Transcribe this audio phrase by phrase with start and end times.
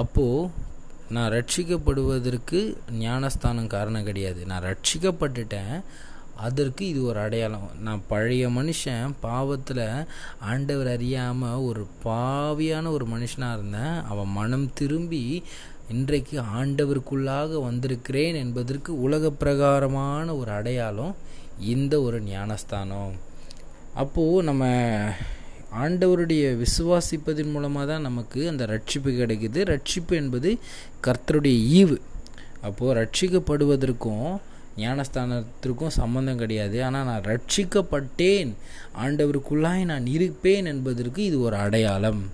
[0.00, 0.64] அப்போது
[1.14, 2.60] நான் ரட்சிக்கப்படுவதற்கு
[3.04, 4.40] ஞானஸ்தானம் காரணம் கிடையாது.
[4.50, 5.74] நான் ரட்சிக்கப்பட்டுட்டேன்.
[6.46, 7.68] அதற்கு இது ஒரு அடையாளம்.
[7.86, 9.86] நான் பழைய மனுஷன் பாவத்தில்
[10.50, 13.96] ஆண்டவர் அறியாமல் ஒரு பாவியான ஒரு மனுஷனாக இருந்தேன்.
[14.12, 15.24] அவன் மனம் திரும்பி
[15.94, 21.14] இன்றைக்கு ஆண்டவருக்குள்ளாக வந்திருக்கிறேன் என்பதற்கு உலக பிரகாரமான ஒரு அடையாளம்
[21.74, 23.14] இந்த ஒரு ஞானஸ்தானம்.
[24.02, 24.64] அப்போது நம்ம
[25.72, 29.60] ஆண்டவருடைய விசுவாசிப்பதன் மூலமாக தான் நமக்கு அந்த ரட்சிப்பு கிடைக்குது.
[29.72, 30.58] ரட்சிப்பு என்பது
[31.02, 31.98] கர்த்தருடைய ஈவு.
[32.62, 34.40] அப்போது ரட்சிக்கப்படுவதற்கும்
[34.76, 36.84] ஞானஸ்தானத்திற்கும் சம்மந்தம் கிடையாது.
[36.84, 38.50] ஆனால் நான் ரட்சிக்கப்பட்டேன்.
[39.04, 42.30] ஆண்டவருக்குள்ளாய் நான் இருப்பேன் என்பதற்கு இது ஒரு அடையாளம்.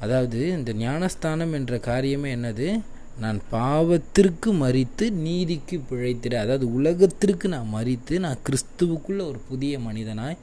[0.00, 2.80] அதாவது இந்த ஞானஸ்தானம் என்ற காரியமே என்னது?
[3.20, 10.36] நான் பாவத்திற்கு மறித்து நீதிக்கு பிழைத்திட அதாவது உலகத்திற்கு நான் மறித்து நான் கிறிஸ்துவுக்குள்ள ஒரு புதிய மனிதனாய்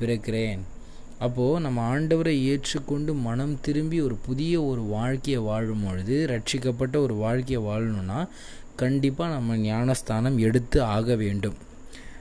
[0.00, 0.60] பிறக்கிறேன்.
[1.20, 7.60] அப்போது நம்ம ஆண்டவரை ஏற்றுக்கொண்டு மனம் திரும்பி ஒரு புதிய ஒரு வாழ்க்கையை வாழும் பொழுது ரட்சிக்கப்பட்ட ஒரு வாழ்க்கையை
[7.66, 8.20] வாழணும்னா
[8.76, 11.56] கண்டிப்பாக நம்ம ஞானஸ்தானம் எடுத்து ஆக வேண்டும்.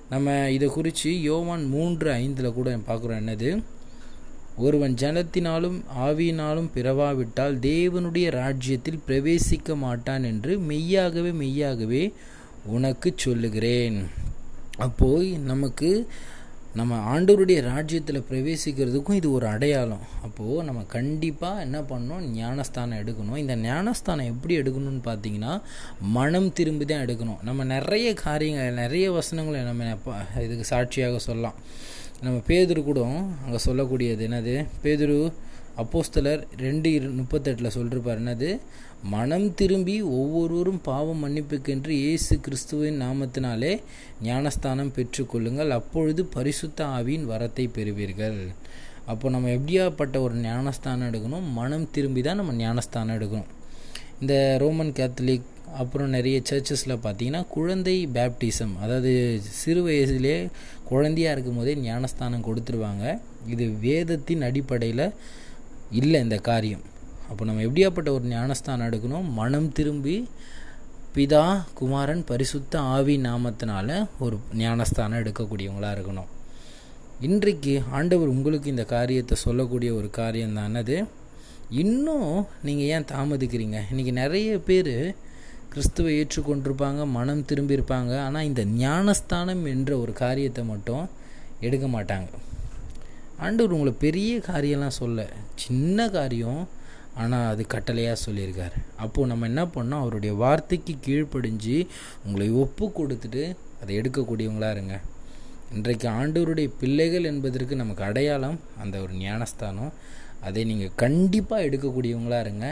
[0.09, 3.49] நம்ம இதை குறித்து யோவான் மூன்று ஐந்தில் கூட பார்க்குறோம் என்னது?
[4.57, 12.03] ஒருவன் ஜனத்தினாலும் ஆவியினாலும் பிறவாவிட்டால் தேவனுடைய ராஜ்யத்தில் பிரவேசிக்க மாட்டான் என்று மெய்யாகவே மெய்யாகவே
[12.65, 13.97] உனக்கு சொல்லுகிறேன்.
[14.77, 15.89] அப்போது நமக்கு
[16.79, 20.03] நம்ம ஆண்டவருடைய ராஜ்யத்தில் பிரவேசிக்கிறதுக்கும் இது ஒரு அடையாளம்.
[20.25, 22.25] அப்போது நம்ம கண்டிப்பாக என்ன பண்ணணும்?
[22.39, 23.39] ஞானஸ்தானம் எடுக்கணும்.
[23.43, 25.53] இந்த ஞானஸ்தானம் எப்படி எடுக்கணும்னு பார்த்தீங்கன்னா
[26.17, 27.41] மனம் திரும்பி தான் எடுக்கணும்.
[27.49, 29.91] நம்ம நிறைய காரியங்கள் நிறைய வசனங்களை நம்ம
[30.45, 31.59] இதுக்கு சாட்சியாக சொல்லலாம்.
[32.25, 33.01] நம்ம பேதுரு கூட
[33.45, 34.55] அங்கே சொல்லக்கூடியது என்னது?
[34.85, 35.19] பேதுரு
[35.81, 38.21] அப்போஸ்தலர் ரெண்டு இரு முப்பத்தெட்டில் சொல்லிருப்பார்.
[38.21, 38.49] என்னது?
[39.03, 43.69] மனம் திரும்பி ஒவ்வொருவரும் பாவம் மன்னிப்புக்கென்று இயேசு கிறிஸ்துவின் நாமத்தினாலே
[44.23, 45.69] ஞானஸ்தானம் பெற்றுக்கொள்ளுங்கள்.
[45.69, 48.39] அப்பொழுது பரிசுத்த ஆவியின் வரத்தை பெறுவீர்கள்.
[49.11, 51.47] அப்போ நம்ம எப்படியாப்பட்ட ஒரு ஞானஸ்தானம் எடுக்கணும்?
[51.59, 53.49] மனம் திரும்பி தான் நம்ம ஞானஸ்தானம் எடுக்கணும்.
[54.21, 55.47] இந்த ரோமன் கேத்தலிக்
[55.81, 60.37] அப்புறம் நிறைய சர்ச்சஸில் பார்த்தீங்கன்னா குழந்தை பேப்டிசம் அதாவது சிறு வயசுலேயே
[60.91, 63.19] குழந்தையாக இருக்கும் போதே ஞானஸ்தானம் கொடுத்துருவாங்க.
[63.47, 65.07] இது வேதத்தின் அடிப்படையில்
[65.91, 66.85] இல்லை இந்த காரியம்.
[67.29, 69.27] அப்போ நம்ம எப்படியாப்பட்ட ஒரு ஞானஸ்தானம் எடுக்கணும்?
[69.39, 70.15] மனம் திரும்பி
[71.15, 71.43] பிதா
[71.79, 76.29] குமாரன் பரிசுத்த ஆவி நாமத்தினால ஒரு ஞானஸ்தானம் எடுக்கக்கூடியவங்களாக இருக்கணும்.
[77.27, 80.97] இன்றைக்கு ஆண்டவர் உங்களுக்கு இந்த காரியத்தை சொல்லக்கூடிய ஒரு காரியம் தானது
[81.83, 82.29] இன்னும்
[82.67, 83.79] நீங்கள் ஏன் தாமதிக்கிறீங்க?
[83.91, 84.93] இன்றைக்கி நிறைய பேர்
[85.73, 88.13] கிறிஸ்துவை ஏற்றுக்கொண்டிருப்பாங்க மனம் திரும்பியிருப்பாங்க.
[88.27, 91.03] ஆனால் இந்த ஞானஸ்தானம் என்ற ஒரு காரியத்தை மட்டும்
[91.67, 92.29] எடுக்க மாட்டாங்க.
[93.45, 96.61] ஆண்டவர் உங்களை பெரிய காரியம்லாம் சொல்ல சின்ன காரியம்
[97.21, 98.75] ஆனால் அது கட்டளையாக சொல்லியிருக்கார்.
[99.03, 100.01] அப்போது நம்ம என்ன பண்ணோம்?
[100.03, 101.77] அவருடைய வார்த்தைக்கு கீழ்ப்படிஞ்சு
[102.25, 103.43] உங்களை ஒப்பு கொடுத்துட்டு
[103.81, 104.97] அதை எடுக்கக்கூடியவங்களாக இருங்க.
[105.77, 109.91] இன்றைக்கு ஆண்டவருடைய பிள்ளைகள் என்பதற்கு நமக்கு அடையாளம் அந்த ஒரு ஞானஸ்தானம்.
[110.47, 112.67] அதை நீங்கள் கண்டிப்பாக எடுக்கக்கூடியவங்களாக இருங்க.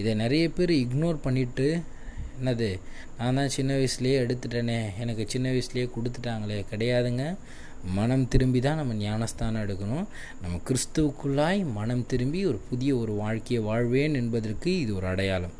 [0.00, 1.66] இதை நிறைய பேர் இக்னோர் பண்ணிவிட்டு
[2.38, 2.68] என்னது?
[3.18, 7.24] நான் தான் சின்ன வயசுலேயே எடுத்துட்டேனே எனக்கு சின்ன வயசுலேயே கொடுத்துட்டாங்களே கிடையாதுங்க.
[7.98, 10.06] மனம் திரும்பி தான் நம்ம ஞானஸ்தானம் எடுக்கணும்.
[10.42, 15.54] நம்ம கிறிஸ்துவுக்குள்ளாய் மனம் திரும்பி ஒரு புதிய ஒரு வாழ்க்கையை வாழ்வேன் என்பதற்கு இது ஒரு அடையாளம்.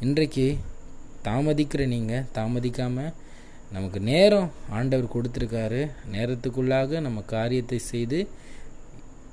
[0.00, 0.56] இன்றைக்கு
[1.28, 3.12] தாமதிக்கிற நீங்கள் தாமதிக்காமல்
[3.72, 5.90] நமக்கு நேரம் ஆண்டவர் கொடுத்துருக்காரு.
[6.12, 8.28] நேரத்துக்குள்ளாக நம்ம காரியத்தை செய்து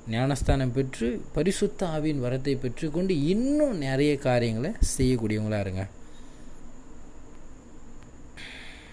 [0.08, 5.88] ஞானஸ்தானம் பெற்று பரிசுத்த ஆவியின் வரத்தை பெற்றுக்கொண்டு இன்னும் நிறைய காரியங்களை செய்யக்கூடியவங்களாக இருங்க.